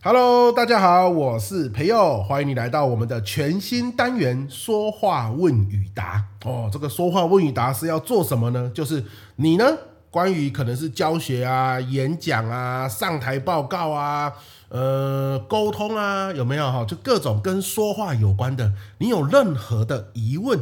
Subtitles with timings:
[0.00, 6.70] Hello，大家好，我是培佑，欢迎你来到我们的全新单元说话问与答哦。
[6.72, 8.70] 这个说话问与答是要做什么呢？
[8.72, 9.64] 就是你呢，
[10.08, 14.32] 关于可能是教学啊、演讲啊、上台报告啊、
[14.68, 16.84] 呃沟通啊，有没有哈？
[16.84, 20.60] 就各种跟说话有关的，你有任何的疑问，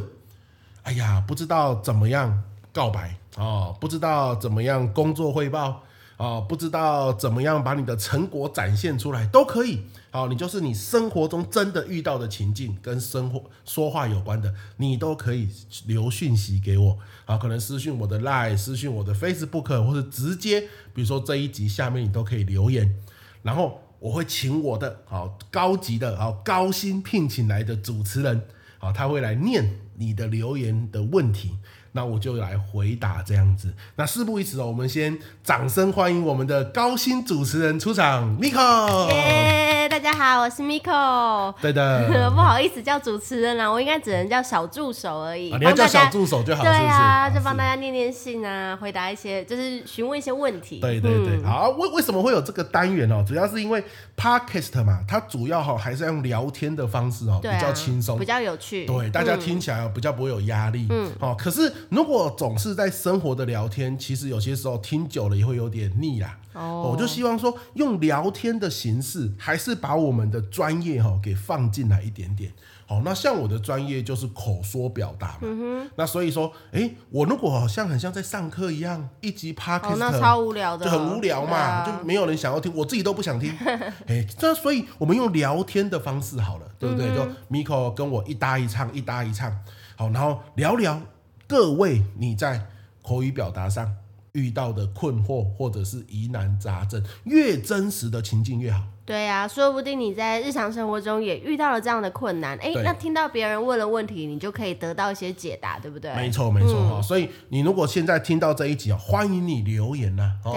[0.81, 2.41] 哎呀，不知道怎么样
[2.73, 5.83] 告白哦，不知道怎么样工作汇报。
[6.17, 9.83] 啊，不知道怎么样把你的成果展现出来都可以。
[10.09, 15.47] 好，你就是你生活中真的遇到的情境跟生活说话有关的，你都可以
[15.85, 16.97] 留讯息给我。
[17.25, 20.61] 好，可能私讯我的 Line，私讯我的 Facebook，或者直接，
[20.93, 22.95] 比如说这一集下面你都可以留言，
[23.43, 28.41] 然后我会请我的好高级的好高薪聘请来的主持人，
[28.79, 31.57] 好，他会来念你的留言的问题。
[31.93, 33.73] 那我就来回答这样子。
[33.95, 39.07] 那事不宜迟哦，我们先掌声欢迎我们的高薪主持人出场，Miko。
[39.09, 41.55] 耶，大家好，我是 Miko。
[41.59, 45.51] 对的， 不好意思叫主持人啊，我应该只能叫小助手而已。
[45.51, 50.79] 啊、你要叫小助手就好，对啊，是是就帮大家念念信啊，回答一些，就是询问一些问题。
[50.79, 53.25] 对对对，嗯、好，为为什么会有这个单元哦？
[53.27, 53.83] 主要是因为
[54.15, 60.87] Podcast 嘛，它主要哈还是要用聊天的方式哦，啊、比较轻松，比较有趣，对，大家听起来比较不会有压力。
[60.89, 61.71] 嗯，好，可是。
[61.89, 66.37] 如果总是在生活的聊天，其实有些时候听久了也会有点腻啦。
[66.53, 72.51] 哦，我就希望说用聊天的形式，还是把我们的专业哈给放进来一点点。
[72.85, 75.39] 好，那像我的专业就是口说表达嘛。
[75.43, 75.89] 嗯。
[75.95, 83.51] 那所以说，哎，我如果好像很像在上课一样，一集 Podcast，那超无聊的，就很无聊嘛，就没有人想要听，我自己都不想听。
[84.07, 87.07] 哎，这所以我们用聊天的方式好了，对不对？
[87.15, 89.51] 就 Miko 跟我一搭一唱，一搭一唱，
[89.97, 91.01] 好，然后聊聊。
[91.47, 92.61] 各位，你在
[93.01, 93.91] 口语表达上
[94.33, 98.83] 遇到的困惑或者是疑难杂症，越真实的情境越好。
[99.03, 106.13] 对呀、啊，说不定你在日常生活中也遇到了这样的困难，哎，那听到别人问了问题，你就可以得到一些解答，对不对？
[106.13, 107.01] 没错，没错哈、嗯。
[107.01, 110.33] 所以你如果现在听到这一集啊，欢迎你留言呐。
[110.43, 110.53] 哦，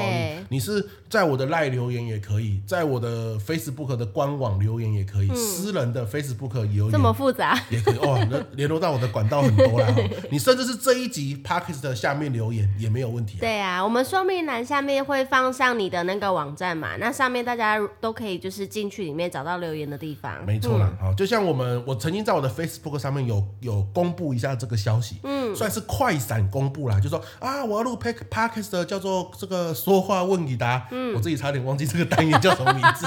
[0.50, 8.26] 你是在我的 LINE 留言也可以，在我的 Facebook 的官网留言也可以，嗯、私人的 Facebook 留言这么复杂也可以哦。
[8.31, 9.94] 那 联络到我的管道很多啦。
[10.31, 13.41] 你甚至是这一集 Podcast 下面留言也没有问题、啊。
[13.41, 18.31] 对啊，我们说明栏下面会放上你的那个网站嘛，那上面大家都可以。
[18.41, 20.97] 就是进去里面找到留言的地方，没错啦。
[21.00, 33.06] 好、嗯，就像我们，我曾经在我的 Facebook 上面有有公布一下这个消息，嗯，算是快闪公布啦，就说啊，我要录 Podcast 叫做这个说话问你答，嗯，我自己差点忘记这个单元叫什么名字，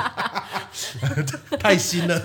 [1.57, 2.21] 太新了，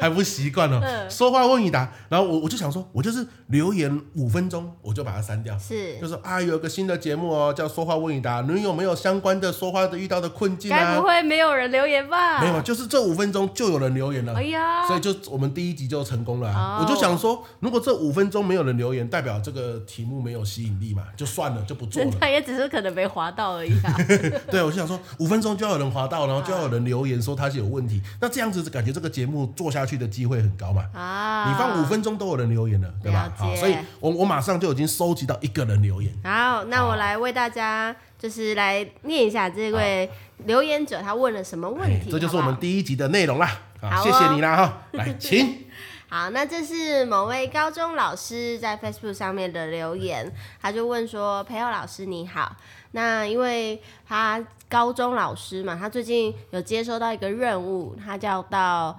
[0.00, 1.08] 还不习惯了。
[1.10, 10.76] 说话问一答，然后我我就想说，我就是留言五分钟，我就把它删掉，是，就说啊，有个新的节目哦，叫说话问一答，你有没有相关的说话的遇到的困境啊？
[10.76, 12.40] 该不会没有人留言吧？
[12.40, 16.78] 没有就是这五分钟就有人留言了，哎呀，所以就我们第一集就成功了啊。
[16.80, 22.10] 我就想说，如果这五分钟没有人留言，代表这个题目没有吸引力嘛，就算了，就不做了。
[22.20, 23.96] 他也只是可能没划到而已啊。
[24.50, 30.84] 对，我就想说，五分钟就要有人滑到，然后就要有人留言说他是有问题，那这样子感觉这个节目做下去的机会很高嘛。
[30.94, 33.32] 啊，你放五分钟都有人留言了，对吧？
[33.36, 36.12] 好，所以我我马上就已经收集到一个人留言。
[36.24, 40.10] 好，那我来为大家就是来念一下这位。
[40.44, 42.10] 留言者他问了什么问题？
[42.10, 43.60] 这就是我们第一集的内容啦。
[43.80, 44.82] 好，谢谢你啦哈。
[44.90, 45.66] 来，请。
[46.08, 52.56] 好，那这是某位高中老师在 Facebook 上面的留言，他就问说：“培祐老师你好，
[52.90, 58.98] 那因为他高中老师嘛，他最近有接收到一个任务，他就要到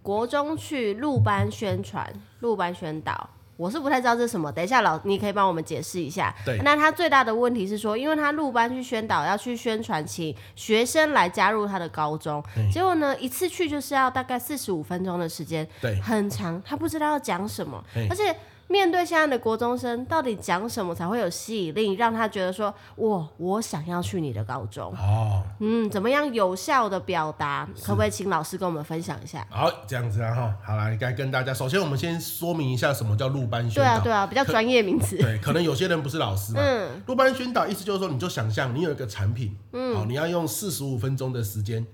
[0.00, 6.34] 国中去录班宣传、录班宣导。”我是不太知道这是什么，等一下老你可以帮我们解释一下。
[6.46, 12.42] 对，那他最大的问题是说，因为他入班去宣导，要去宣传，请学生来加入他的高中，
[12.72, 18.34] 结果呢，一次去就是要大概四十五分钟的时间，对，很长，他不知道要讲什么，而且。
[18.70, 24.94] 面对现在的国中生，到底讲什么才会有吸引力，让他觉得说，我我想要去你的高中？
[24.96, 27.68] 哦，嗯，怎么样有效的表达？
[27.82, 29.44] 可不可以请老师跟我们分享一下？
[29.50, 33.82] 好，这样子啊哈，好啦，应该跟大家，首先我们先说明一下什么叫录班宣导。
[33.82, 35.16] 对啊，对啊，比较专业名词。
[35.16, 36.60] 对，可能有些人不是老师嘛。
[36.62, 37.02] 嗯。
[37.06, 41.84] 录班宣导意思就是说，你就想象你有一个产品，嗯，好，你要用四十五分钟的时间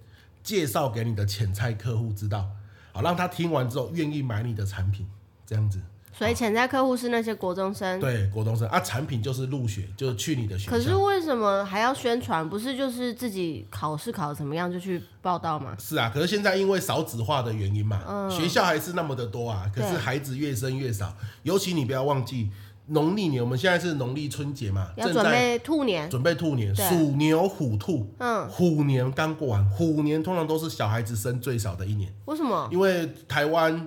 [0.43, 2.44] 介绍给你的潜在客户知道，
[2.93, 5.08] 好，让他听完之后愿意买你的产品，
[5.46, 5.81] 这样子。
[6.16, 10.70] 所以潜在客户是那些国中生，对，国中生啊，产品就是入学，就是去你的学校。
[10.70, 12.48] 可是为什么还要宣传？
[12.48, 15.76] 不是就是自己考试考得怎么样就去报道吗？
[15.78, 21.14] 是啊，可是现在因为少子化的原因嘛，嗯、学校还是那么的多啊，可是孩子越生越少。
[21.42, 22.50] 尤其你不要忘记，
[22.86, 32.10] 农历年，我们现在是农历春节嘛，要准备兔年，准备兔年，鼠牛虎兔，嗯，虎年刚过完，虎年通常都是小孩子生最少的一年。
[32.24, 32.66] 为什么？
[32.72, 33.86] 因为台湾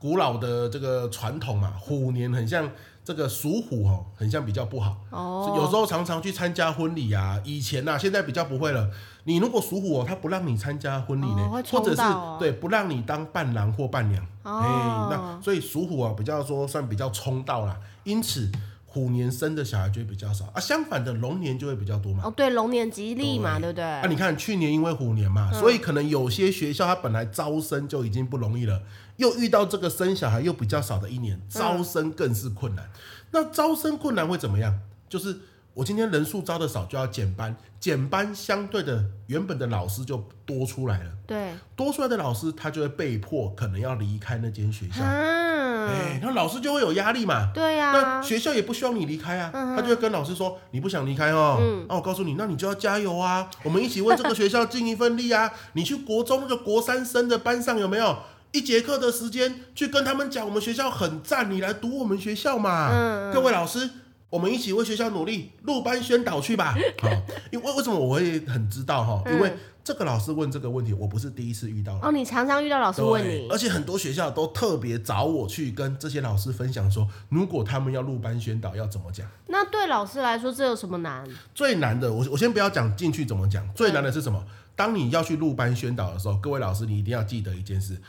[0.00, 2.68] 古老的这个传统嘛，虎年很像
[3.04, 4.96] 这个属虎哦，很像比较不好。
[5.10, 8.88] 哦，有时候常常去参加婚礼啊，以前呐、啊，现在比较不会了。
[9.24, 12.02] 你如果属虎哦，他不让你参加婚礼呢，哦、或者是
[12.38, 14.24] 对不让你当伴郎或伴娘。
[14.42, 17.78] 哎、哦，那所以属虎啊，比较说算比较冲到啦。
[18.04, 18.50] 因此，
[18.92, 20.58] 虎年生的小孩就会比较少啊。
[20.58, 22.24] 相反的，龙年就会比较多嘛。
[22.24, 23.84] 哦，对，龙年吉利嘛，对，不对？
[23.84, 28.82] 啊，你看去年因为虎年嘛，嗯、所以可能有些学校它本来招生就已经不容易了，
[29.16, 32.84] 又遇到这个生小孩又比较少的一年，招生更是困难。
[32.84, 32.90] 嗯、
[33.30, 34.76] 那招生困难会怎么样？
[35.08, 35.38] 就是
[35.72, 41.12] 我今天人数招的少，就要减班，减班相对的原本的老师就多出来了。
[41.28, 45.04] 对，多出来的老师他就会被迫可能要离开那间学校。
[45.04, 47.50] 啊哎，那老师就会有压力嘛？
[47.54, 47.92] 对呀。
[47.92, 53.48] 那学校也不希望你离开啊，他就会跟老师说：“你不想离开哦，那我告诉你，那你就要加油啊！
[53.64, 55.50] 我们一起为这个学校尽一份力啊！
[55.74, 58.16] 你去国中那个国三生的班上有没有
[58.52, 63.30] 一节课的时间去跟他们讲我们学校很赞，你来读我们学校嘛？
[63.32, 63.88] 各位老师，
[64.28, 66.74] 我们一起为学校努力，入班宣导去吧。
[67.00, 67.08] 好，
[67.50, 69.22] 因为为什么我会很知道哈？
[69.30, 69.52] 因为。
[69.82, 72.12] 这个老师问这个问题，我不是第一次遇到哦。
[72.12, 79.26] 你常常遇到老师问你，而且很多学校都特别找我去跟这些老师分享说，如果他们要入班宣导要怎么讲。
[79.46, 81.26] 那对老师来说，这有什么难？
[81.54, 84.44] 最难的，我我先不要讲进去怎么讲，最难的是什么？
[84.76, 88.00] 当你要去入班宣导的时候，各位老师，你一定要记得一件事。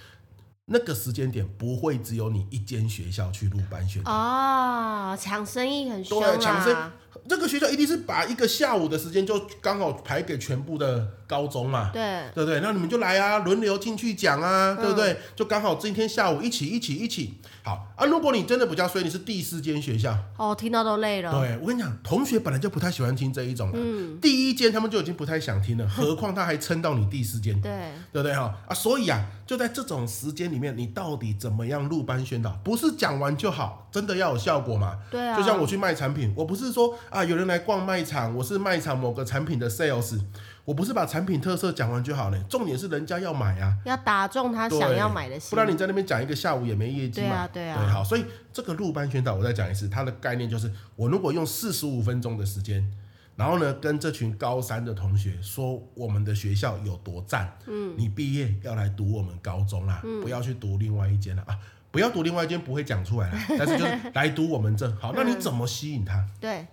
[0.73, 6.29] 那个时间点不会只有你一间学校去入班宣导哦，抢生意很凶啊！
[6.29, 6.91] 对，抢生，
[7.27, 12.59] 这个学校一定是把一个下午的时间就刚好排给全部的高中嘛，对，对不对？
[12.61, 15.13] 那你们就来啊，轮流进去讲啊，对不对？
[15.13, 17.39] 嗯、就刚好今天下午一起一起一起。
[17.63, 21.31] 好啊，如果你真的比较衰，你是第四间学校，哦，听到都累了。
[21.31, 27.71] 对，我跟你讲，同学本来就不太喜欢听这一种的，嗯，第一间他们就已经不太想听了， 何况他还撑到你第四间，对，
[28.11, 28.55] 对不对哈？
[28.67, 32.59] 啊，所以啊，就在这种时间里面，你到底怎么样入班宣导？
[32.63, 34.97] 不是讲完就好，真的要有效果嘛？
[35.11, 40.19] 对啊，就像我去卖产品，我不是说啊，有人来逛卖场，我是卖场某个产品的 sales。
[40.63, 47.47] 我不是把产品特色讲完就好了，重点是人家要买啊，要打中他想要买的心，不然你在那边讲一个下午也没业绩嘛。
[47.51, 52.87] 对啊，对啊，对，好，所以这个入班宣导我再讲一次，它的概念就是，我如果用四十五分钟的时间，
[53.35, 61.57] 然后呢，跟这群高三的同学说我们的学校有多赞，嗯，你毕业要来读我们高中啦，嗯，不要去读另外一间了啊，
[61.89, 66.17] 不要读另外一间不会讲出来了， 但是就是来读我们这，好，那你怎么吸引他？
[66.17, 66.67] 嗯，对，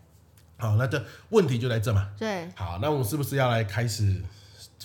[0.59, 4.23] 好，那这问题就在这嘛，对，好，那我们是不是要来开始？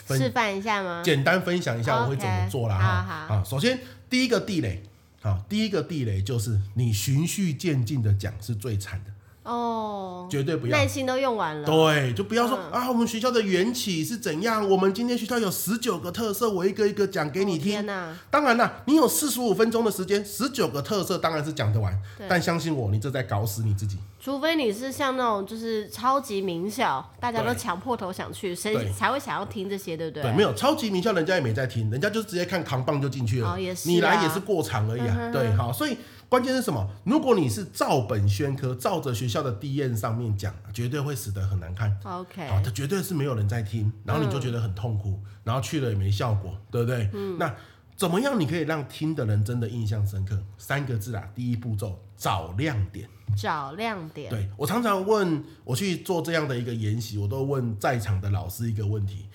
[0.07, 1.01] 示范一下吗？
[1.03, 2.77] 简单分享一下我会怎么做啦。
[2.77, 3.25] 哈。
[3.27, 3.79] 好，好，首先
[4.09, 4.83] 第一个地雷，
[5.21, 9.11] 好，第一个地雷就是你循序渐进的讲是最惨的。
[9.43, 11.65] 哦，绝对不要，耐心都用完了。
[11.65, 14.67] 对，就不要说、嗯、啊，我们学校的缘起是怎样？
[14.69, 17.73] 我们今天学校有十九个特色，我一个一个讲给你听。
[17.73, 18.17] 哦、天哪！
[18.31, 21.93] 当然啦，你有四十五分钟的时间，十九个特色当然是讲得完。
[22.29, 23.97] 但相信我，你这在搞死你自己。
[24.21, 30.23] 除非你是像那种就是超级名校，大家都抢破头想去，谁对才会想要听这些，对不对？
[30.23, 33.51] 对，没有超级名校，人家也没在听，人家就直接看扛棒就进去了。
[33.51, 35.07] 哦也是啊、你来也是过场而已啊。
[35.09, 35.97] 嗯、哼哼对，好，所以。
[36.33, 36.89] 关键是什么？
[37.03, 41.95] 如果你是照本宣科，照着学校的 DM 上面讲，绝对会死得很难看。
[42.03, 47.07] OK，好，它绝对是没有人在听，然后你就觉得很痛苦，嗯、然后去了也没效果，对不对？
[47.13, 47.37] 嗯。
[47.37, 47.55] 那
[47.95, 50.35] 怎么样你可以让听的人真的印象深刻？
[50.57, 53.07] 三个字啊，第一步骤找亮点。
[53.37, 54.31] 找亮点。
[54.31, 59.27] 对，我常常问我去做这样的一个研习，我都问在场的老师一个问题：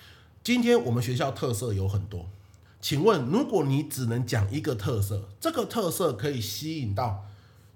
[0.43, 2.29] 今天我们学校特色有很多。
[2.81, 7.25] 请问，如果你只能讲一个特色，这个特色可以吸引到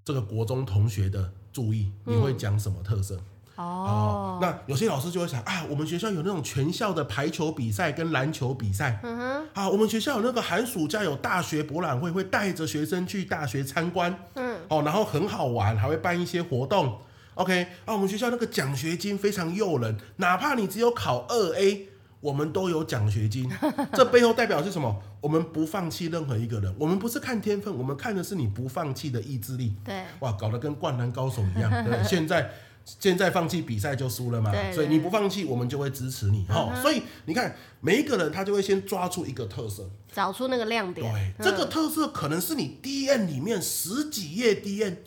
[0.05, 3.15] 这个国中同学的注意，你会讲什么特色？
[3.55, 16.97] 嗯、哦，那有些老师就会想啊，我们学校有那种全校的排球比赛跟篮球比赛，嗯哼，啊，我们学校有那个寒暑假有大学博览会，会带着学生去大学参观，嗯，哦，然后很好玩，还会办一些活动
[17.35, 21.89] ，OK，啊，我们学校那个奖学金非常诱人，哪怕你只有考二 A。
[22.23, 23.51] 我们都有奖学金，
[23.91, 24.97] 这背后代表是什么？
[25.19, 29.75] 我们不放弃任何一个人，我们不是看天分，我们看的是你不放弃的意志力。
[29.83, 31.69] 对，哇，搞得跟灌篮高手一样。
[31.83, 32.49] 对，现在
[32.85, 36.45] 现在放弃比赛就输了嘛，所以你不放弃，我们就会支持你。
[36.47, 41.05] 好、嗯哦，所以你看每一个人他就会先抓出一个特色，找出那个亮点。
[41.11, 44.97] 对，嗯、这个特色可能是你 D N 里面十几页 D N，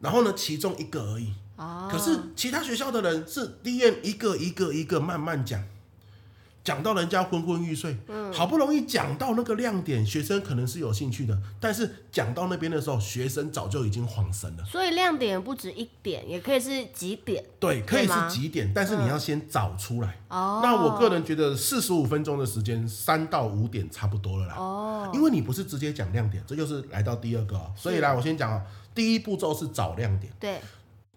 [0.00, 1.32] 然后呢其中一个而已。
[1.56, 1.88] 哦。
[1.90, 5.64] 可是其他学校的人是 D N 一个一个一个慢慢讲。
[6.62, 14.64] 讲到人家昏昏欲睡，嗯，好不容易讲到那个亮点，学生可能是有兴趣的，但是讲到那边的时候，学生早就已经恍神了。
[14.64, 17.42] 所以亮点不止一点，也可以是几点。
[17.58, 20.08] 对，可以是几点，但是你要先找出来。
[20.28, 20.62] 哦、嗯。
[20.62, 24.54] 那我个人觉得四十五分钟的时间，三到五点差不多了啦。
[24.56, 25.10] 哦。
[25.14, 27.72] 因为你不是直接讲亮点，这就是来到第二个、喔。
[27.74, 30.30] 所以来，我先讲啊、喔，第一步骤是找亮点。
[30.38, 30.60] 对。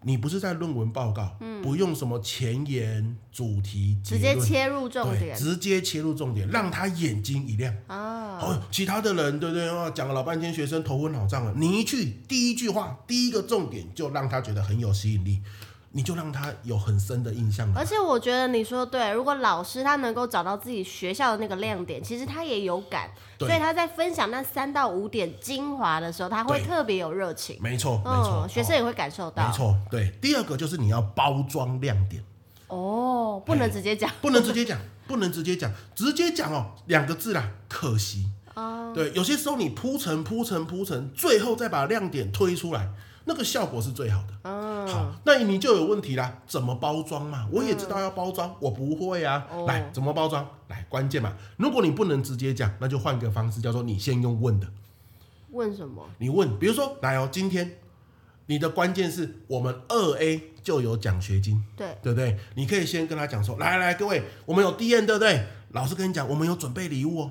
[0.04, 7.74] 你不是在论文报告，嗯、不用什么前言、主题，直接切入重点，直接切入重点，让他眼睛一亮。
[7.88, 9.68] 哦，哦，其他的人对不对？
[9.68, 11.54] 哦，讲了老半天，学生头昏脑胀了。
[11.56, 15.40] 你一去，第一句话，第一个重点就让他觉得很有吸引力。
[15.96, 17.72] 你就让他有很深的印象。
[17.72, 23.08] 而且我觉得你说对，如果老师他能够找到自己学校的那个亮点，其实他也有感，
[23.38, 27.56] 所以他在分享那三到五点精华的时候，他会特别有热情。
[27.60, 29.46] 没错，没错，学生也会感受到。
[29.46, 30.12] 没错，对。
[30.20, 32.22] 第二个就是你要包装亮点。
[32.66, 38.26] 哦，不能直接讲，不能直接讲， 不能直接讲，直接讲哦，两个字啦，可惜。
[38.54, 38.90] 哦。
[38.92, 42.88] 对，有些时候你铺陈铺陈铺陈，最后再把亮点推出来。
[43.24, 44.34] 那个效果是最好的。
[44.42, 46.42] 嗯，好，那你就有问题啦。
[46.46, 47.48] 怎么包装嘛？
[47.50, 49.46] 我也知道要包装，嗯、我不会啊。
[49.50, 50.46] 哦、来，怎么包装？
[50.68, 51.34] 来，关键嘛。
[51.56, 54.66] 如果你不能直接讲，那就换个方式，叫做你先用问的。
[55.50, 56.04] 问什么？
[56.18, 57.78] 你问，比如说，来哦，今天
[58.46, 62.38] 你的关键是我们二 A 就有奖学金，对，对不对？
[62.56, 65.46] 你可以先跟他讲说，来来，各位，我们有 D N 对不对？
[65.70, 67.30] 老师跟你讲，我们有准备礼物哦。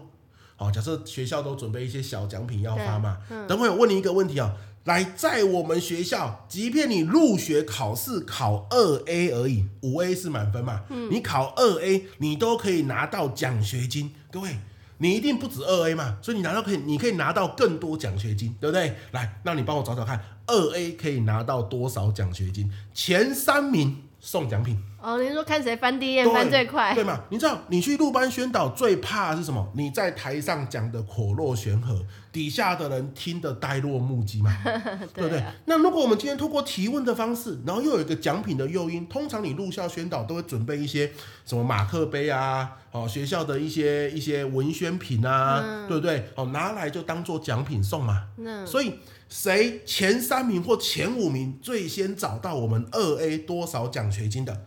[0.64, 3.18] 好，假设学校都准备一些小奖品要发嘛。
[3.30, 4.72] 嗯、等会我问你一个问题啊、哦。
[4.86, 10.84] 来，在我们学校，即便你入学考试考二 A 而已，五 A 是满分嘛？
[10.90, 14.12] 嗯，你考二 A，你都可以拿到奖学金。
[14.32, 14.58] 各位，
[14.98, 16.18] 你一定不止二 A 嘛？
[16.22, 18.96] 所以你拿到可以，你可以拿到更多奖学金，对不对？
[19.12, 22.72] 来，那你帮我找找看，二 A 可以拿到多少奖学金？
[22.94, 24.04] 前三名。
[24.26, 27.20] 送奖品哦，您说看谁翻第一页翻最快，对吗？
[27.30, 29.70] 你知道你去录班宣导最怕的是什么？
[29.76, 32.02] 你在台上讲的口若悬河，
[32.32, 35.44] 底下的人听得呆若木鸡嘛，对，啊、对不对？
[35.66, 41.12] 那如果我们今天通过提问的方式，然后又有一个奖品的诱因，通常你入校宣导都会准备一些
[41.46, 46.30] 什么马克杯啊，哦，学校的一些一些文宣品啊，嗯、对不对？
[46.36, 48.94] 哦，拿来就当做奖品送嘛，嗯、所以。
[49.34, 54.62] 谁前三名或前五名最先找到我们二 A 多少奖学金的，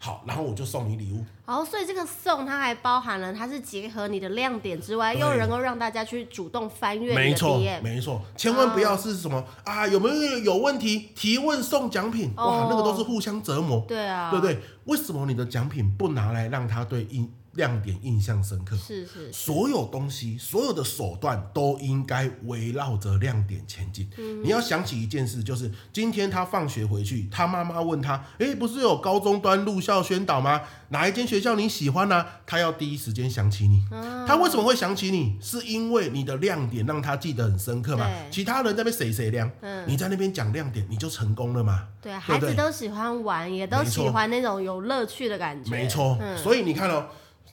[0.00, 1.22] 好，然后我就送你礼物。
[1.44, 7.14] 好，所以这个送它还包含了，它是结合你的亮点之外，又能够让大家去主动翻阅。
[7.14, 12.32] 没错，没错，千万不要是什么、哦、啊，有没有有问题提问送奖品？
[12.36, 13.84] 哇，哦、那个都是互相折磨。
[13.86, 14.58] 对啊，对不对？
[14.84, 17.30] 为什么你的奖品不拿来让他对应？
[17.58, 24.08] 亮点印象深刻，是是，是，所有东西，所有的手段都应该围绕着亮点前进。
[24.16, 30.62] 嗯、你要想起一件事，就是今天他放学回去，他妈妈问他：“诶，不是有高中端入校宣导吗？
[30.90, 33.84] 哪一间学校你喜欢呢、啊？”他要第一时间想起你。
[33.90, 35.36] 嗯、他为什么会想起你？
[35.40, 38.08] 是因为你的亮点让他记得很深刻嘛？
[38.30, 41.88] 其他人在那边谁谁亮，嗯、你在那边讲亮点，你就成功了嘛？
[42.00, 45.70] 对，孩子都喜欢玩，也都喜欢那种有乐趣的感觉。
[45.72, 47.08] 没错，嗯、所以你看哦。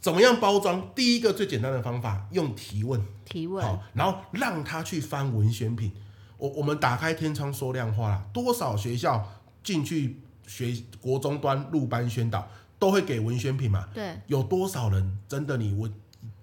[0.06, 0.88] 怎么样包装？
[0.94, 5.92] 第一个最简单的方法，用提问，提问，好，然后让他去翻文宣品。
[6.38, 9.28] 我我们打开天窗说亮话啦，多少学校
[9.64, 12.48] 进去学国中端入班宣导，
[12.78, 13.88] 都会给文宣品嘛？
[13.96, 15.92] 对，有多少人真的你问？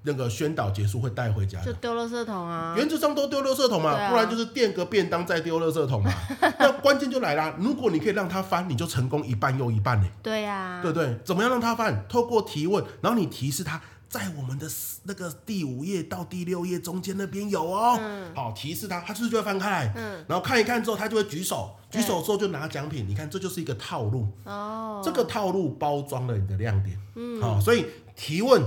[0.05, 2.75] 那个宣导结束会带回家，就丢垃圾桶啊！
[2.77, 6.13] 原则上都丢垃圾桶嘛，啊、不然就是垫个便当再丢垃圾桶嘛。
[6.59, 10.09] 那关键就来啦，如果你可以让他翻，你就成功一半又一半呢。
[10.21, 11.17] 对呀、啊，对不对？
[11.25, 12.05] 怎么样让他翻？
[12.09, 14.67] 透过提问，然后你提示他在我们的
[15.05, 17.97] 那个第五页到第六页中间那边有哦。
[18.01, 19.93] 嗯、好，提示他，他是不是就会翻开来？
[19.95, 23.07] 嗯，然后看一看之后，他就会举手，举手之后就拿奖品。
[23.09, 25.01] 你看，这就是一个套路哦。
[25.05, 26.99] 这个套路包装了你的亮点。
[27.15, 28.61] 嗯，好，所以提问。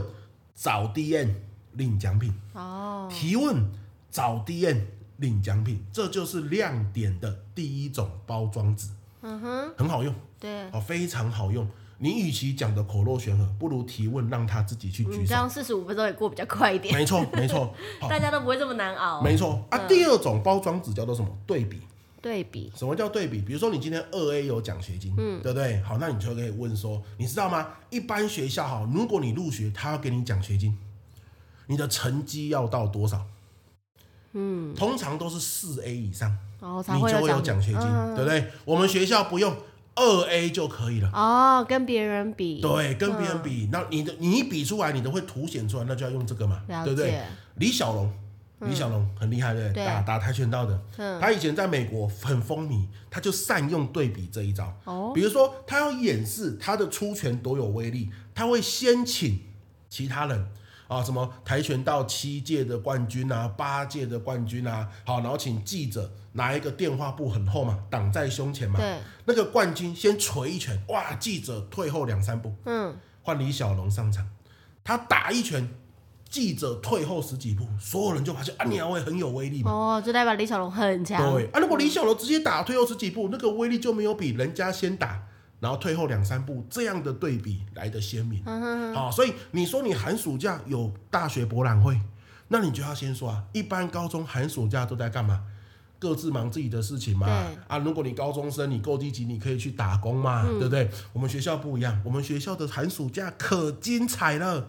[0.56, 1.30] 找 DN
[1.74, 3.64] 领奖品哦，提问
[4.10, 4.82] 找 DN
[5.18, 8.90] 领奖品，这就是亮点的第一种包装纸。
[9.22, 11.68] 嗯哼，很好用，对，哦，非常好用。
[11.98, 15.26] 你与其讲的口若悬河，不如提问，让他自己去举手。
[15.28, 16.94] 这样四十五分钟也过比较快一点。
[16.94, 17.74] 没错，没错，
[18.10, 19.22] 大家都不会这么难熬。
[19.22, 21.30] 没错啊，第二种包装纸叫做什么？
[21.48, 21.82] 对比。
[22.26, 23.40] 对比，什么叫对比？
[23.40, 25.80] 比如说你今天二 A 有奖学金，嗯，对不对？
[25.82, 27.68] 好，那你就可以问说，你知道吗？
[27.92, 30.76] 一般学校哈，如果你入学，他要给你奖学金，
[31.68, 33.28] 你的成绩要到多少？
[34.34, 38.48] 嗯，通常都是四 A 以上，哦，你就会有奖学金，嗯、对不对？
[38.66, 39.56] 我们学校不用
[39.94, 41.12] 二 A 就可以了。
[41.14, 47.22] 哦，跟别人比，对，跟别人比，嗯、那你的你一比出来，你都会凸显出来，那就要用这个嘛，对不对？
[47.58, 48.12] 李小龙。
[48.68, 50.82] 李小龙很厉害的，对，打打跆拳道的。
[51.20, 54.76] 他以前在美国很风靡，他就善用对比这一招。
[54.84, 59.40] 哦，比如说他要演示他的出拳多有威力，他会先请
[59.90, 60.48] 其他人。
[60.88, 74.30] 啊，什么跆拳道七届的冠军啊，八届的冠军啊，好，然后请记者拿一个电话簿很厚嘛，挡在胸前嘛，对，那个冠军先捶一拳，哇，记者退后两三步，嗯，换李小龙上场，
[74.84, 75.68] 他打一拳。
[76.36, 79.72] 记者退后十几步，所有人就发现啊，鸟会很有威力嘛。
[79.72, 81.32] 哦，就代表李小龙很强。
[81.32, 85.24] 对啊，如果李小龙直接打退后十几步，那个威力就没有比人家先打，
[85.62, 88.44] 然后退后两三步这样的对比来的鲜明。
[88.46, 88.96] 嗯哼哼。
[88.96, 91.98] 好，所以你说你寒暑假有大学博览会，
[92.50, 95.42] 那你就要先说啊，一般高中寒暑假都在干嘛？
[95.98, 97.26] 各自忙自己的事情嘛。
[97.26, 100.90] 对啊，如果你高中生，你够积极，你可以去打工嘛，嗯、对不对？
[101.14, 104.68] 我们学校不一样，我们学校的寒暑假可精彩了。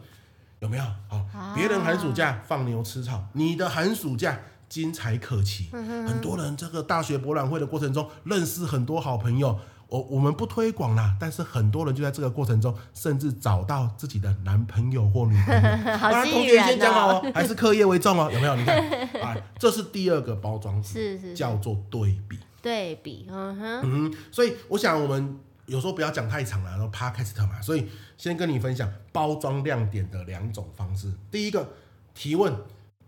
[0.66, 0.85] 有没有？
[1.08, 4.37] 好，别人寒暑假放牛吃草，你的寒暑假
[4.68, 5.68] 精彩可期。
[5.70, 9.56] 很多人这个大学博览会的过程中认识很多好朋友。
[9.88, 15.62] 我我们不推广啦，但是很多人就在这个过程中，甚至找到自己的男朋友或女朋友。
[15.96, 16.58] 好吸引人哦。
[16.58, 18.28] 同学先讲好哦， 还是课业为重哦？
[18.35, 18.56] 有没有？
[18.56, 18.76] 你看，
[19.23, 22.37] 啊， 这是第二个包装，是是，叫做对比。
[22.61, 25.38] 对比，嗯哼，嗯，所以我想我们。
[25.66, 31.12] 有时候不要讲太长了，然后 podcast 嘛，所以先跟你分享包装亮点的两种方式。
[31.30, 31.68] 第一个
[32.14, 32.54] 提问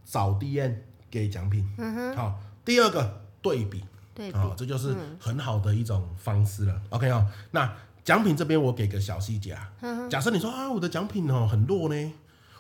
[0.05, 2.41] 找 D N 给奖品，嗯哼，好。
[2.65, 3.83] 第二个对比，
[4.15, 6.75] 对比，这就是很好的一种方式了。
[6.75, 7.73] 嗯、OK 哦，那
[8.05, 12.13] 奖品这边我给个小细节啊，嗯、假设你说啊，我的奖品哦很弱呢。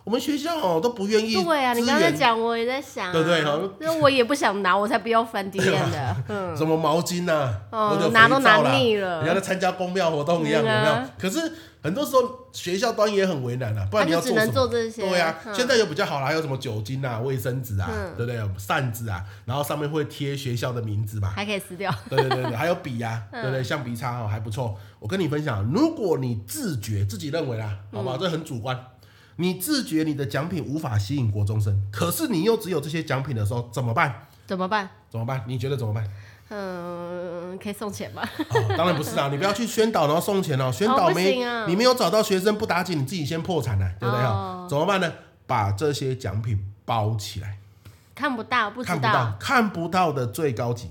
[0.09, 1.35] 我们学校哦都不愿意。
[1.35, 3.45] 对啊，你刚才讲我也在想，对不对？
[3.79, 6.17] 那我也不想拿，我才不要翻地面的。
[6.29, 7.55] 嗯，什么毛巾呐？
[7.71, 9.21] 哦，拿都拿腻了。
[9.21, 10.95] 你要在参加公庙活动一样，有没有？
[11.19, 12.23] 可是很多时候
[12.55, 14.41] 学校端也很为难啊，不然你要做什么？
[14.41, 15.03] 只能做这些。
[15.03, 18.41] 对呀，现在有比较好了，还有什么酒精啊、卫生纸啊，对不对？
[18.57, 21.95] 扇子啊，然后上面会贴学校的名字嘛，还可以撕掉。
[22.09, 23.63] 对对对对，还有笔呀， 对不对？
[23.63, 24.75] 橡皮擦哦，还不错。
[25.01, 28.75] 我跟你分享，如果你自觉自己认为啦，好吧，这很主观。
[29.41, 34.27] 你自觉你的奖品无法吸引国中生，可是你又只有这些奖品的时候怎么办？
[34.47, 34.89] 怎么办？
[35.09, 35.45] 怎么办？
[35.47, 36.05] 你觉得怎么办？
[36.49, 38.29] 嗯，可以送钱吧？
[38.51, 39.29] 哦，当然不是啊！
[39.31, 44.25] 你不要去宣导然后送钱哦，宣导没、哦啊、你没有找到学生不打紧，你自己先破产了，对不对？
[44.25, 45.13] 哦，怎么办呢？
[45.47, 47.59] 把这些奖品包起来，
[48.15, 50.91] 看不到，不知道，看不到，看不到的最高级。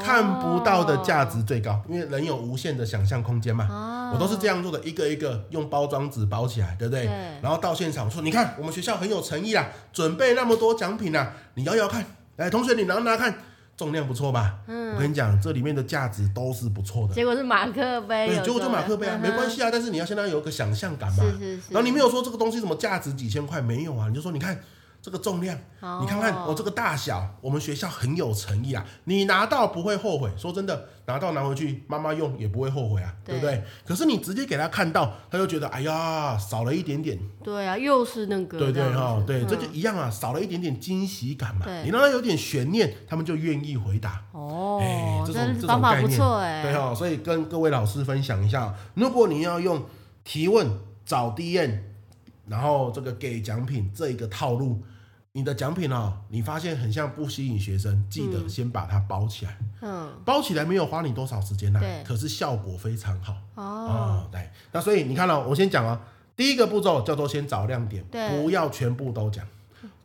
[0.00, 3.66] 看不到的价值最高，因为人有无限的想象空间嘛。
[3.68, 7.06] 哦、我都是这样做的，一个一个用包装纸包起来，对不对？
[7.06, 12.04] 对，然后到现场说：“你看，我们学校很有诚意啊，准备那么多奖品啊，你摇摇看，
[12.36, 13.36] 来，同学你拿拿看，
[13.76, 14.58] 重量不错吧？
[14.68, 17.14] 嗯，我跟你讲，这里面的价值都是不错的。
[17.14, 21.24] 结果是马克杯，对，结果就马克杯啊，嗯、没关系啊，但是你要现在有个想象感嘛。
[21.24, 21.62] 是是是。
[21.70, 24.56] 然后你没有说这个东西什么价值几千块，没有啊，你就说你看。
[25.04, 25.54] 这个重量，
[26.00, 28.82] 你看看我这个大小，我们学校很有诚意啊！
[29.04, 33.62] 你拿到不会后悔，说真的，拿到拿回去妈妈用也不会后悔啊，对不对？
[33.84, 37.18] 可是你直接给他看到，他就觉得哎呀，少了一点点。
[37.42, 38.58] 对啊，又是那个。
[38.58, 41.66] 对对哈，对，这就一样啊，少了一点点惊喜感嘛。
[41.84, 44.24] 你让他有点悬念，他们就愿意回答。
[44.32, 49.84] 哦，哎，这种这种概念，对哈，所以跟各位老师分享一下，如果你要用
[50.24, 50.66] 提问
[51.04, 51.80] 找 DM，
[52.46, 54.82] 然后这个给奖品这一个套路。
[55.36, 59.58] 你的奖品哦，你发现很像不吸引学生，记得先把它包起来。
[59.82, 63.34] 嗯，包起来没有花你多少时间呐，对，可是效果非常好。
[63.56, 66.00] 哦，对，那所以你看哦，我先讲哦，
[66.36, 69.44] 第一个步骤叫做先找亮点，不要全部都讲。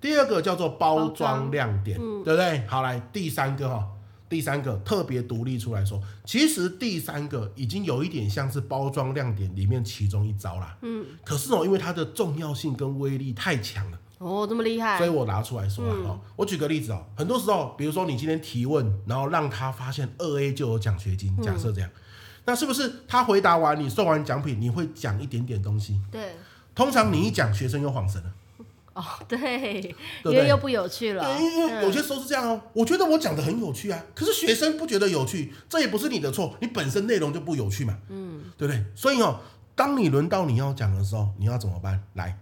[0.02, 2.66] 第二个叫做包装亮点，对不对？
[2.66, 3.88] 好，来第三个哈，
[4.28, 10.76] 第三个特别独立出来说，其实第三个已经有一点像是包装亮点里面其中一招啦。
[10.82, 14.00] 嗯，可是哦，因为它的重要性跟威力太强了。
[14.20, 22.00] 哦，这么厉害，所以我拿出来说啊，嗯、我举个例子哦，很多时候，比如说你今天提问，然后让他发现二 A 就有奖学金，假设这样，嗯、
[22.44, 26.02] 那是不是他回答完，你送完奖品，你会讲一点点东西？
[26.12, 26.36] 对，
[26.76, 28.34] 通常你一讲，学生又恍神了。
[28.94, 31.24] 哦，对，对对因为又不有趣了。
[31.24, 38.84] 对，因为有些时候是这样哦，我觉得我讲的很有趣啊，可是学生不觉得有趣，这也不是你的错，你本身内容就不有趣嘛，嗯，对不对？
[38.94, 39.40] 所以哦，
[39.76, 42.04] 当你轮到你要讲的时候，你要怎么办？
[42.16, 42.38] 来。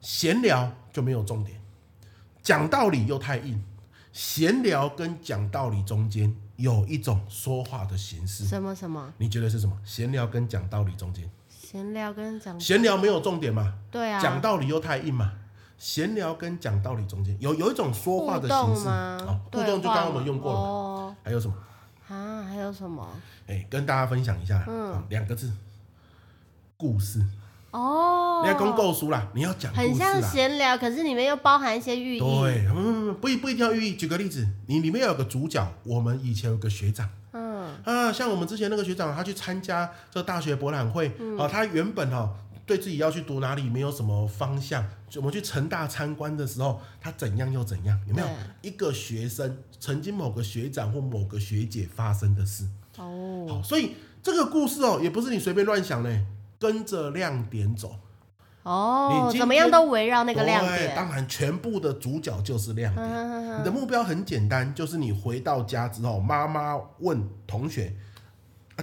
[0.00, 1.60] 闲聊就没有重点，
[2.42, 3.62] 讲道理又太硬。
[4.12, 8.44] 闲聊跟讲道理中间有一种说话的形式。
[8.44, 9.12] 什么什么？
[9.18, 9.78] 你觉得是什么？
[9.84, 11.30] 闲聊跟讲道理中间。
[11.48, 12.58] 闲聊跟讲。
[12.58, 13.78] 闲聊没有重点嘛？
[13.88, 14.20] 对啊。
[14.20, 15.34] 讲道理又太硬嘛？
[15.78, 18.88] 闲聊跟讲道理中间有有一种说话的形式。
[18.88, 20.58] 哦，互动就刚刚我们用过了。
[20.58, 21.16] 哦。
[21.22, 21.54] 还有什么？
[22.08, 23.06] 啊，还有什么？
[23.46, 24.64] 哎，跟大家分享一下。
[24.66, 25.00] 嗯。
[25.08, 25.52] 两个字。
[26.76, 27.24] 故事。
[27.70, 32.18] 哦，你要讲故事啦，你要讲很像闲聊，可是里面又包含一些寓意。
[32.18, 33.94] 对，嗯，不一不一定要寓意。
[33.94, 42.28] 举个例子，你里面有个主角，我们以前有个学长，嗯啊，像我们之前那个学长，他去参加这大学博览会，啊，他原本哈
[42.66, 44.84] 对自己要去读哪里没有什么方向，
[45.16, 47.96] 我们去成大参观的时候，他怎样又怎样？
[48.08, 48.28] 有没有
[48.62, 52.64] 一个学生曾经某个学长或某个学姐发生的事？
[52.96, 56.10] 哦，好，所以这个故事哦，也不是你随便乱想的，
[56.60, 57.96] 跟着亮点走。
[58.62, 60.94] 哦，你怎么样都围绕那个亮点。
[60.94, 63.58] 当然，全部的主角就是亮点。
[63.58, 67.92] 你的目标很简单，就是你回到家之后，妈妈问同学。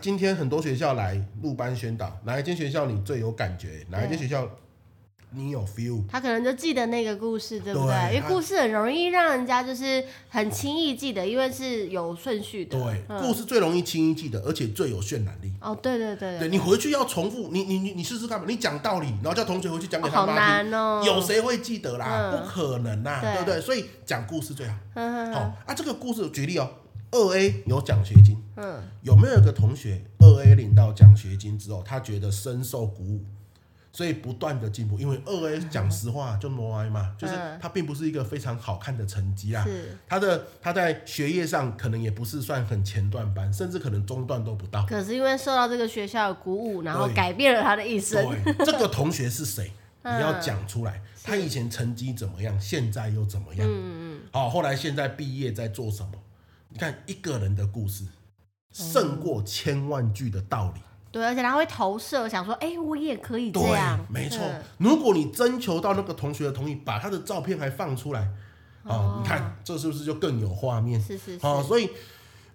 [0.02, 3.86] 今天很多学校来入班宣导，哪一间学校你最有感觉？
[3.90, 4.48] 哪一间学校
[5.32, 6.02] 你有 feel？
[6.08, 7.88] 他可能就记得那个故事，对不对？
[7.88, 12.80] 对，因为故事很容易让人家就是很轻易记得，因为是有顺序的。
[12.80, 15.52] 对，嗯、故事最容易轻易记得，而且最有渲染力。
[15.62, 20.36] 哦，对对对，对，对，你回去要重复，你你你你试试看嘛，你讲道理，然后叫同学回去讲给他妈听。
[20.36, 22.32] 好难哦，有谁会记得啦？
[22.32, 23.62] 嗯、不可能啦，对，对不对？
[23.62, 24.76] 所以讲故事最好。
[24.94, 26.70] 嗯、好啊，这个故事举例哦。
[27.10, 33.24] 二 A 有奖学金，嗯，有没有一个同学二 A 领到奖学金之后，他觉得深受鼓舞，
[33.98, 35.00] 所以不断的进步？
[35.00, 44.86] 因为二 A 讲实话就 no I 嘛，就是他并不是一个非常好看的成绩啊，是他的他在学业上可能也不是算很前段班，甚至可能中段都不到。
[44.86, 48.24] 可是因为受到这个学校的鼓舞，然后改变了他的一生。
[48.24, 49.72] 对，这个同学是谁？
[50.06, 53.68] 你要讲出来，他以前成绩怎么样，现在又怎么样？
[53.68, 56.12] 嗯嗯，好，后来现在毕业在做什么？
[56.70, 58.06] 你看一个人的故事，
[58.72, 60.82] 胜过千万句的道理。
[61.18, 63.98] 对，而且他会投射，想说，哎、欸，我也可以这样。
[63.98, 64.40] 对，没错。
[64.78, 68.22] 如果你征求到那个同学的同意，把他的照片还放出来，
[68.84, 71.02] 啊、哦，你看这是不是就更有画面？
[71.02, 71.46] 是是是。
[71.46, 71.90] 哦，所以，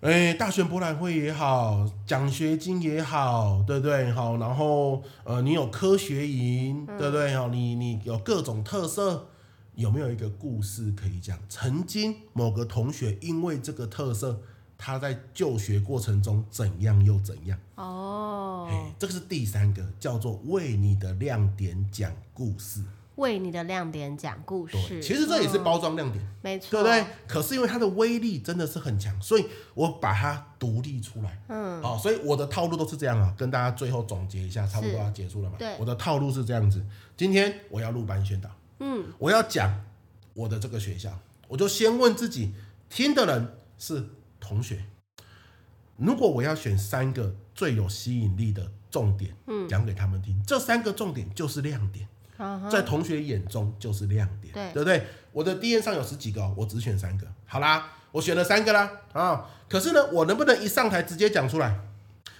[0.00, 4.10] 哎、欸，大学博览会也好，奖学金也好，对不对？
[4.12, 7.34] 好，然后呃，你有科学营，对不对？
[7.34, 9.28] 好，你你有各种特色。
[9.74, 11.38] 有没有一个故事可以讲？
[11.48, 14.38] 曾经某个同学因为这个特色，
[14.84, 17.56] 他在就学过程中怎样又怎样？
[17.76, 18.68] 哦，
[18.98, 22.82] 这个是第三个，叫做为你的亮点讲故事。
[23.14, 27.06] 为你的亮点讲故事，其实这也是包装亮点，没错，对不对？
[27.28, 31.40] 可是因为它的威力真的是很强，所以我把它独立出来。
[31.46, 35.54] 嗯，好，所以我的套路都是这样啊，跟大家最后总结一下，差不多要结束了嘛。
[35.60, 36.84] 对，我的套路是这样子，
[37.16, 38.50] 今天我要入班宣导。
[38.80, 39.80] 嗯，我要讲
[40.34, 41.16] 我的这个学校，
[41.46, 42.52] 我就先问自己，
[42.88, 44.08] 听的人是
[44.42, 44.84] 同学。
[45.96, 52.08] 如果我要选三个最有吸引力的重点，嗯，讲给他们听，这三个重点就是亮点，
[52.70, 55.06] 在同学眼中就是亮点，对，对不对？
[55.30, 61.78] 我的 D N 上有十几个，我只选三个，好啦，我选了三个啦，啊，可是呢，我能不能一上台直接讲出来？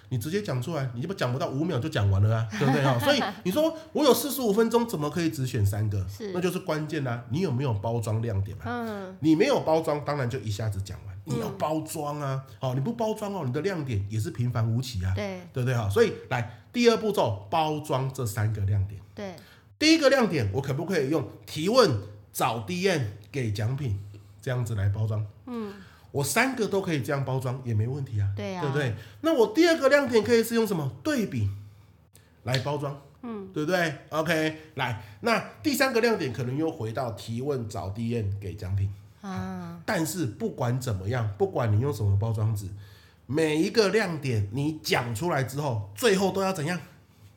[0.08, 2.98] 你直接讲出来，你就不讲不到五秒就讲完了啊，对不对 啊？
[2.98, 6.06] 所以你说我有四十五分钟，怎么可以只选三个？
[6.08, 7.24] 是，那就是关键啦。
[7.30, 8.64] 你有没有包装亮点嘛？
[8.66, 11.11] 嗯，你没有包装，当然就一下子讲完。
[11.24, 15.88] 你要包装啊，好，你不包装哦，你的亮点也是平凡无奇啊，对，对不对哈？
[15.88, 19.00] 所以来第二步骤，包装这三个亮点。
[19.14, 19.34] 对，
[19.78, 21.90] 第一个亮点，我可不可以用提问、
[22.32, 23.98] 找 DM、给奖品
[24.40, 25.24] 这样子来包装？
[25.46, 25.72] 嗯。
[26.10, 28.94] 我三个都可以这样包装也没问题啊，对啊，对不对？
[29.22, 31.48] 那我第二个亮点可以是用什么对比
[32.42, 39.80] 来包装，嗯，对不对？OK，来，那第三个亮点可能又回到提问找 DM 给奖品啊。
[39.86, 42.68] 但是不管怎么样，不管你用什么包装纸，
[43.26, 46.78] 每一个亮点你讲出来之后，最后都要怎样？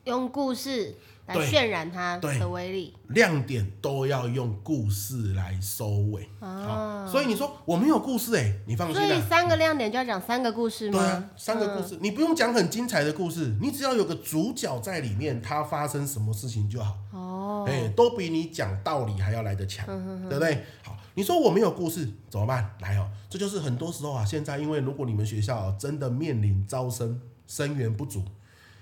[0.04, 0.94] 用故事。
[1.26, 6.30] 来渲染它的威力，亮点都要用故事来收尾。
[6.38, 8.96] 啊，所以你说我没有故事哎，你放心。
[8.96, 11.00] 所以三个亮点就要讲三个故事吗？
[11.00, 16.96] 对啊，三个故事，你不用讲很精彩的故事，你只要有个主角在里面，他发生什么事情就好。
[17.10, 19.84] 哦，哎，都比你讲道理还要来得强，
[20.28, 20.64] 对不对？
[20.84, 22.70] 好，你说我没有故事怎么办？
[22.80, 28.22] 来哦，这就是很多时候啊，现在因为如果你们学校真的面临招生生源不足，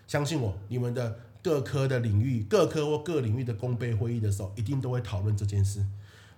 [0.07, 1.21] 相信我，你们的。
[1.45, 5.85] 各科的领域，各科或各领域的公备会议的时候，一定都会讨论这件事。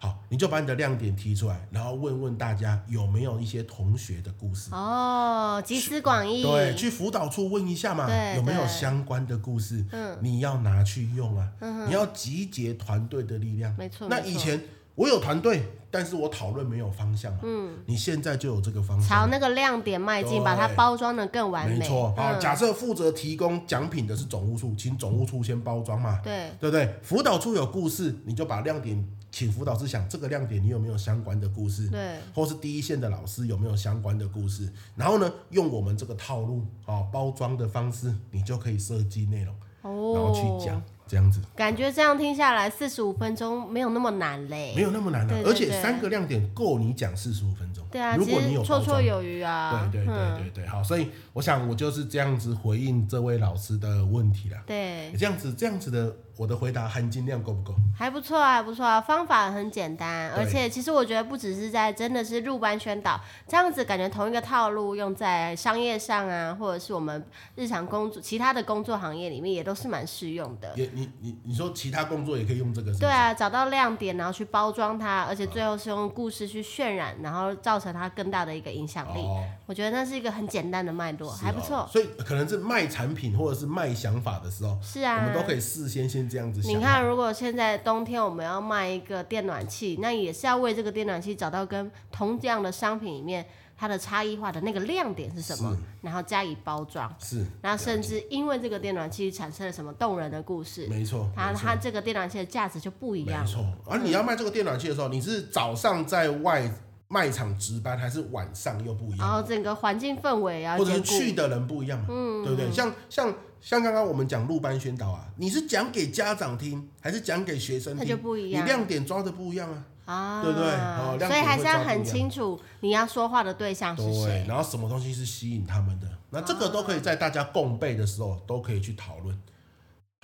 [0.00, 4.68] 好，你就把你的亮点提出来，然后问问大家有没有一些同学的故事。
[4.72, 6.42] 哦，集思广益。
[6.42, 9.86] 对，去辅导处问一下嘛，有没有相关的故事？
[9.92, 11.52] 嗯，你要拿去用啊。
[11.60, 13.72] 嗯，你要集结团队的力量。
[13.76, 14.08] 没错。
[14.08, 14.60] 那以前。
[14.96, 17.32] 我有团队，但是我讨论没有方向。
[17.42, 21.78] 嗯，你现在就有这个方向，朝那个亮点迈进，把它包装得更完美。
[21.78, 26.18] 没错啊，假设负责提供奖品的是总务处，请总务处先包装嘛。
[26.24, 26.92] 对，对不对？
[27.02, 31.88] 辅导处有故事，你就把亮点请辅导师想这个亮点，你有没有相关的故事？
[31.88, 34.72] 对，或是第一线的老师有没有相关的故事？
[34.94, 40.82] 然后呢，用我们这个套路啊，包装的方式，你就可以设计内容，然后去讲。
[41.06, 47.84] 这样子，感觉这样听下来，四十五分钟没有那么难嘞，没有那么难的，而且三个亮点够你讲四十五分钟。
[47.90, 49.88] 对啊，如果你有绰绰有余啊。
[49.92, 54.58] 对对对对对，好，所以我想我就是这样子回应这位老师的问题了。
[54.66, 57.74] 对，这样子这样子的我的回答含金量够不够？
[57.96, 63.18] 还不错，还不错啊，方法很简单，而且其实我觉得不只是在真的是入班宣导
[63.48, 70.72] 这样子，感觉同一个套路用在商业上啊，或者是我们日常工作其他的工作行业里面也都是蛮适用的。
[70.76, 73.00] 也你你你说其他工作也可以用这个是是？
[73.00, 79.20] 对啊，找到亮点，然后去包装它，而且最后是用故事去渲染，然后造成它更大的一个影响力。
[79.20, 81.88] 哦、我觉得那是一个很简单的脉络，哦、还不错。
[81.90, 86.70] 所以可能是卖产品或者是卖想法的时候，是啊，我们都可以事先先这样子想。
[86.70, 93.44] 你看，如果现在冬天我们要卖一个电暖器，那也是要为这个电暖器找到跟同样的商品里面
[93.78, 97.14] 它的差异化的那个亮点是什么，然后加以包装。
[97.18, 103.44] 是，然后甚至因为这个电暖器产生了什么动人的故事，没错，它它这个电暖器的价值就不一样。
[103.44, 106.70] 没错，而你要卖这个电暖器的时候，你是早上在外
[107.08, 109.18] 卖场值班，还是晚上又不一样？
[109.18, 112.72] 然后整个环境氛围啊，或者是去的人不一样嘛，嗯，对不对？
[112.72, 113.34] 像像。
[113.60, 118.04] 像刚刚我们讲入班宣导啊，你是讲给家长听，还是讲给学生听？
[118.04, 120.68] 那就不一样，你亮点抓的不一样啊，啊，对不对？
[120.68, 129.36] 哦，所以还是要很清楚你要说话的对象是谁，然后什么东西是吸引他们的，那这个都可以在大家共备的时候都可以去讨论。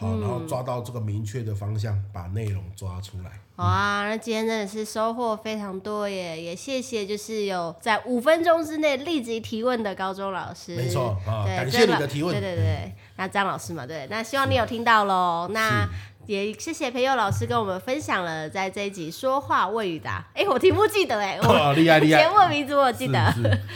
[0.03, 3.31] 好，然后抓到这个明确的方向，把内容抓出来。
[3.55, 10.75] 好啊，那今天真的是收获非常多耶，也谢谢就是有在五分钟之内立即提问的高中老师。
[10.75, 12.33] 没错啊，感谢你的提问。
[12.33, 15.49] 对对对，那张老师嘛，对，那希望你有听到喽。
[15.53, 15.87] 那
[16.27, 20.27] 也谢谢培佑老师跟我们分享了在这一集说话问与答。
[20.35, 23.21] 哎，我题目记得哎， 哦，厉害厉害，节目名字我记得。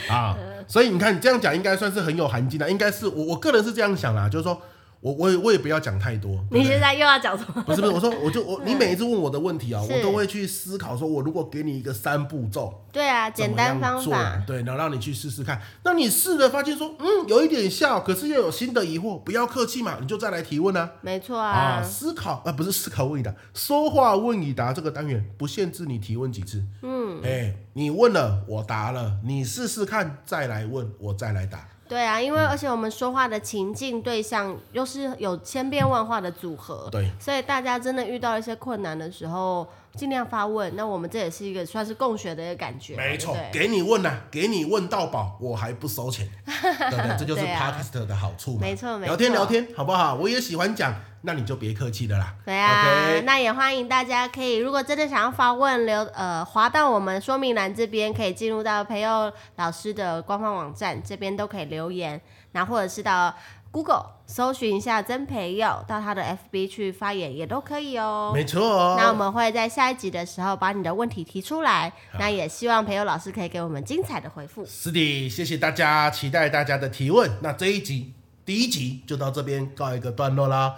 [0.08, 0.34] 啊，
[0.66, 4.60] 所以你看你这样讲应该算是很有含金的，应该是我我个人是这样想啦，就是说。
[5.06, 6.44] 我我也我也不要讲太多。
[6.50, 7.62] 你现在又要讲什么？
[7.62, 15.62] 不是不是，我说我就我 你每一次问我的问题啊，我都会去思考，说我如果给你一个三步骤，对啊，简单方法，对，然后让你去试试看。
[15.84, 20.90] 那你试了发现说，嗯，有一点效，可是又有新的疑惑，不要客气嘛，你就再来提问啊。
[21.02, 21.52] 没错啊。
[21.52, 26.64] 啊，思考啊，不是思考问与答，说话问与答这个单元不限制你提问几次。
[26.82, 31.68] 嗯，哎，你问了我答了，你试试看再来问我再来答。
[31.88, 40.74] 对啊，因为而且我们说话的情境对象又是有千变万化的组合，对，所以大家真的遇到一些困难的时候，尽量发问。
[40.76, 42.96] 那我们这也是一个算是共学的一个感觉。
[42.96, 47.16] 没错，给你问啊，给你问到饱，我还不收钱， 对不对？
[47.18, 48.58] 这就是 Podcast 的好处嘛。
[48.60, 49.14] 没错，没错。
[49.14, 50.14] 聊天聊天，好不好？
[50.14, 50.94] 我也喜欢讲。
[51.26, 52.32] 那你就别客气了啦。
[52.44, 62.20] 对啊那也欢迎大家可以，如果真的想要发问，留呃滑到我们说明栏这边，可以进入到培佑老师的官方网站这边都可以留言，
[62.52, 63.34] 然后或者是到
[63.72, 68.30] Google 搜寻一下曾培佑，到他的 FB 去发言也都可以哦。
[68.32, 68.96] 没错哦。
[68.96, 74.64] 那我们会在下一集的时候把你的问题提出来，那也希望培佑老师可以给我们精彩的回复。
[74.64, 77.30] 是的，谢谢大家，期待大家的提问。
[77.42, 78.15] 那这一集。
[78.46, 80.76] 第一集就到这边告一个段落啦。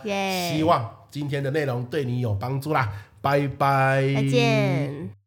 [0.50, 5.17] 希望今天的内容对你有帮助啦，拜拜，再见。